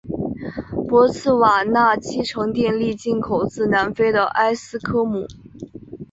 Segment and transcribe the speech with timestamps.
[0.87, 5.27] 博茨瓦纳七成电力进口自南非的埃斯科姆。